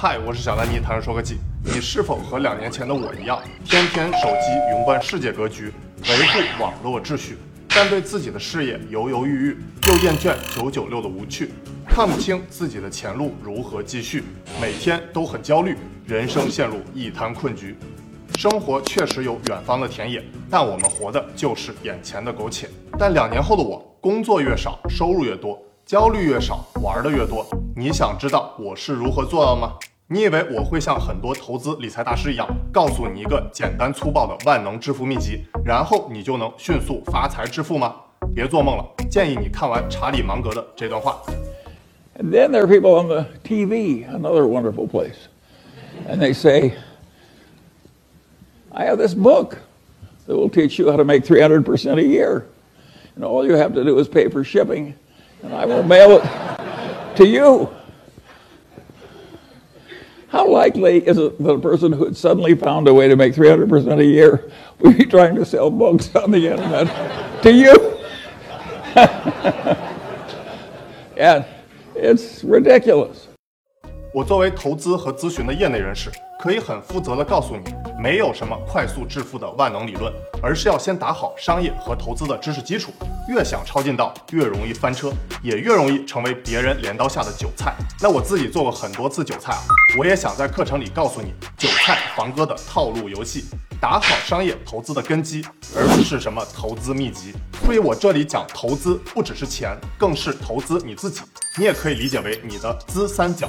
[0.00, 1.38] 嗨，我是小丹尼，谈说科技。
[1.64, 5.72] 你是否和两年前的我一样，天天手机云观世界格局，
[6.08, 7.36] 维护网络秩序，
[7.70, 9.56] 但对自己的事业犹犹豫豫，
[9.88, 11.50] 又厌倦九九六的无趣，
[11.84, 14.22] 看不清自己的前路如何继续，
[14.60, 15.76] 每天都很焦虑，
[16.06, 17.76] 人生陷入一滩困局。
[18.36, 22.70] 生活确实有远方的田野，但我们活的就是眼前的苟且。
[22.96, 27.44] 但两年后的我，工作越少，收入越多，焦虑越少，玩的越多。
[27.74, 29.72] 你想知道我是如何做到吗？
[30.07, 37.95] 你以为我会像很多投资理财大师一样，告诉你一个简单粗暴的万能致富秘籍，然后你就能迅速发财致富吗？
[38.35, 38.85] 别做梦了！
[39.09, 41.21] 建议你看完查理芒格的这段话。
[42.17, 45.27] And then there are people on the TV, another wonderful place,
[46.07, 46.73] and they say.
[48.71, 49.57] I have this book
[50.27, 52.45] that will teach you how to make 300% a year.
[53.15, 54.95] And all you have to do is pay for shipping,
[55.43, 56.23] and I will mail it
[57.17, 57.69] to you.
[60.28, 63.34] How likely is it that a person who had suddenly found a way to make
[63.34, 67.74] 300% a year would be trying to sell books on the internet to you?
[71.16, 71.46] and
[71.94, 73.27] it's ridiculous.
[74.14, 80.10] 我作为投资和咨询的业内人士，可以很负责的告诉你，没有什么快速致富的万能理论，
[80.42, 82.90] 而是要先打好商业和投资的知识基础。
[83.28, 87.74] 越想抄近道，越容易翻车，也越容易成为别人镰刀下的韭菜。
[88.00, 89.60] 那我自己做过很多次韭菜啊，
[89.98, 93.44] 我也想在课程里告诉你，韭菜房哥的套路游戏，
[93.78, 95.44] 打好商业投资的根基，
[95.76, 97.34] 而不是什么投资秘籍。
[97.62, 101.20] 所以我这里讲投资，不只是钱，更是投资你自己。
[101.58, 103.46] 你也可以理解为你的资三角。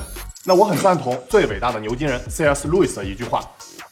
[0.50, 2.68] 那我很赞同最伟大的牛津人 C.S.
[2.68, 3.40] 路易斯的一句话：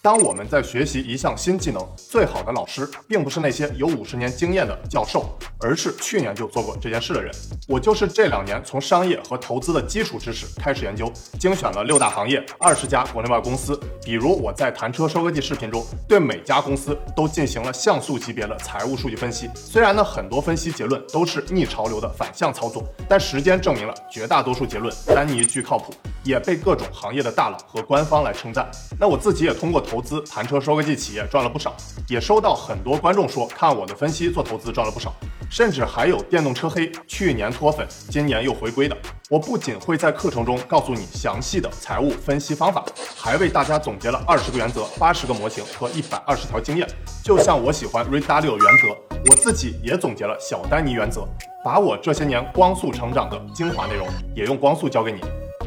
[0.02, 7.32] 当我们在学习一项新技能，最好的老师并不是那些有五十年经验的教授，而是去年就做过这件事的人。
[7.68, 13.80] 我就是这两年从商业和投资的基础知识开始研究，精选了六大行业、二十家国内外公司。
[14.04, 19.48] 比如我在谈车收割机视频中，对每家公司都进行了像素级别的财务数据分析。
[19.54, 25.94] 虽然呢，很多分析结论都是逆潮流的反向操作，但时间证明了绝大多数结论丹尼具靠谱。
[26.24, 28.66] 也被各种行业的大佬和官方来称赞。
[28.98, 31.76] 那我自己也通过投资盘车收割机企业赚了不少，
[32.08, 35.14] 也收到很多观众说看我的分析做投资赚了不少，
[35.52, 38.96] 甚至还有电动车黑去年脱粉，今年又回归的。
[39.30, 46.88] 我不仅会在课程中告诉你详细的财务分析方法，还为大家总结了二十个原则、八十个模型和一百二十条经验。
[47.22, 51.28] 就像我喜欢 Ray Dalio 原则，我自己也总结了小丹尼原则，
[51.62, 55.20] 把我这些年光速成长的精华内容也用光速教给你。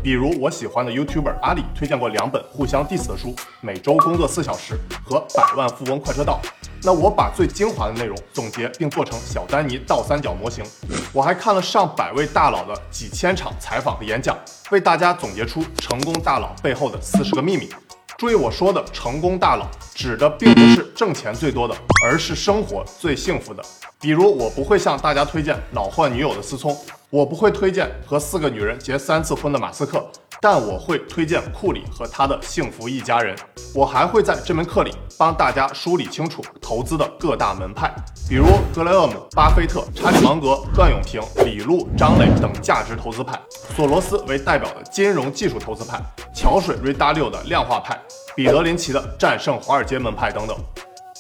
[0.03, 3.29] 比如我喜欢的 YouTuber 阿里推荐过两本互相 diss 的书，
[3.61, 4.75] 《每周工作四小时》
[5.05, 6.41] 和《百万富翁快车道》。
[6.83, 10.65] 那我把最精华的内容总结并做成小丹尼倒三角模型。
[11.13, 14.39] 我还看了上百位大佬的几千场采访和演讲，
[14.71, 17.69] 为大家总结出成功大佬背后的四十个秘密。
[18.17, 21.75] 注意我说的成功大佬，指的并不是挣钱最多的，
[22.07, 23.63] 而是生活最幸福的。
[24.01, 26.75] 比如我不会向大家推荐老换女友的思聪。
[27.11, 30.09] 我不会推荐和四个女人结三次婚的马斯克，
[30.41, 33.37] 但我会推荐库里和他的幸福一家人。
[33.75, 37.93] 我还会在这门课里帮大家梳理清楚投资的各大门派，
[38.29, 43.37] 比如格雷厄姆、巴菲特、查理芒格、段永平、李路、张磊等价值投资派，
[43.75, 46.01] 索罗斯为代表的金融技术投资派，
[46.33, 48.01] 桥水瑞达六的量化派，
[48.37, 50.57] 彼得林奇的战胜华尔街门派等等。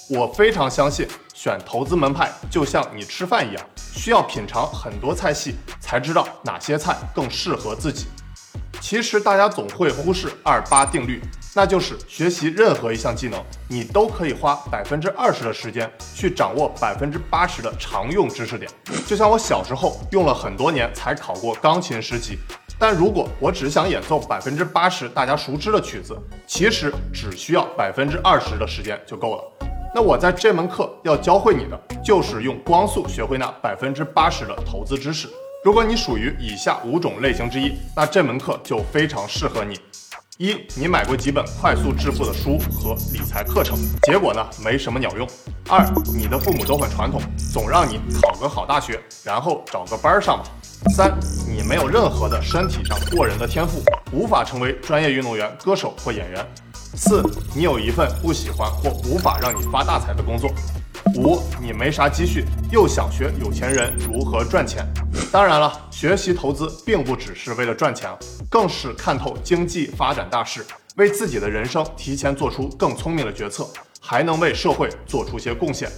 [0.09, 1.06] 我非常相信，
[1.43, 8.09] 选投资门派就像你吃饭一样，需要品尝很多菜系，才知道哪些菜更适合自己。
[8.78, 11.19] 其实大家总会忽视二八定律，
[11.55, 18.71] 那就是学习任何一项技能，你都可以花百分之二十的时间去掌握百分之八十的常用知识点。
[19.06, 22.37] 就像我小时候用了很多年才考过钢琴十级，
[22.79, 26.15] 但如果我只想演奏百分之八十大家熟知的曲子，
[26.47, 29.59] 其实只需要百分之二十的时间就够了。
[29.93, 35.28] 那我在这门课要教会你的，就是用光速学会那百分之八十的投资知识。
[35.65, 39.77] 如果你属于以下五种类型之一，那这门课就非常适合你。
[40.39, 45.29] 一，你买过几本快速致富的书和理财课程，结果呢没什么鸟用。
[45.69, 45.85] 二，
[46.17, 47.20] 你的父母都很传统，
[47.53, 50.44] 总让你考个好大学，然后找个班上吧。
[50.94, 51.19] 三，
[51.49, 53.82] 你没有任何的身体上过人的天赋，
[54.12, 56.47] 无法成为专业运动员、歌手或演员。
[56.96, 57.22] 四，
[57.54, 60.50] 你有一份不喜欢或无法让你发大财的工作。
[61.16, 64.84] 五，你没啥积蓄，又想学有钱人如何赚钱。
[65.31, 68.10] 当然了，学习投资并不只是为了赚钱，
[68.50, 70.66] 更是看透经济发展大势，
[70.96, 73.66] 为自己的人生提前做出更聪明的决策，
[74.00, 75.88] 还能为社会做出些贡献。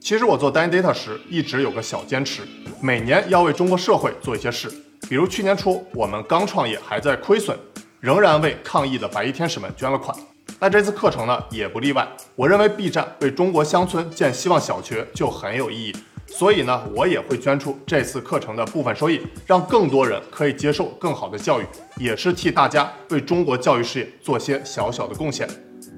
[0.00, 2.42] 其实我做 Data 时一直有个小坚持，
[2.80, 4.72] 每年要为中国社会做一些事。
[5.08, 7.56] 比如去年初我们刚创业还在亏损。
[8.00, 10.16] 仍然为抗疫的白衣天使们捐了款。
[10.60, 12.06] 那这次课程呢也不例外。
[12.34, 15.96] 我认为 B 站为中国乡村建希望小学就很有意义，
[16.26, 21.64] 所以呢我也会捐出这次课程的部分收益，让更多人可以接受更好的教育，
[21.96, 25.48] 也是替大家为中国教育事业做些小小的贡献。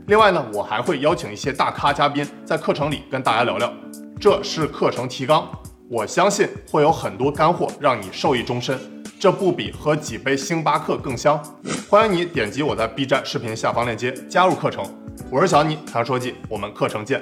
[0.09, 3.73] 另外呢，我还会邀请一些大咖嘉宾在课程里跟大家聊聊。
[4.21, 5.49] 这是课程提纲，
[5.89, 8.79] 我相信会有很多干货让你受益终身，
[9.21, 11.39] 这不比喝几杯星巴克更香。
[11.91, 14.83] 欢迎你点击我在 B 站视频下方链接加入课程。
[15.31, 17.21] 我是小尼谈说记，我们课程见。